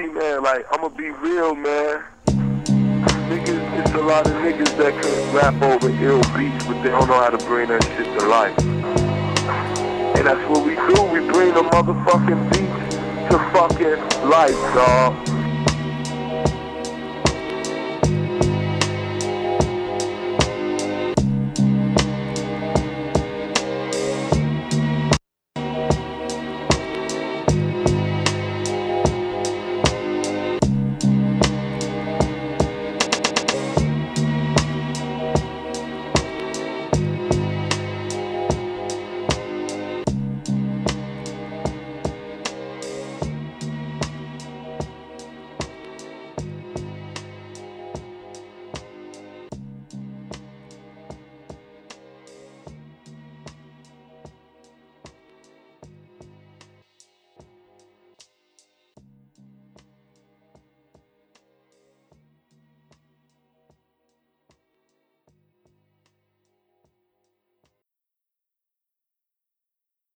[0.00, 2.02] Man, like, I'ma be real, man.
[2.24, 7.06] Niggas, it's a lot of niggas that can rap over ill beats, but they don't
[7.06, 8.58] know how to bring that shit to life.
[10.16, 11.02] And that's what we do.
[11.02, 12.96] We bring the motherfucking beats
[13.30, 15.29] to fucking life, dog.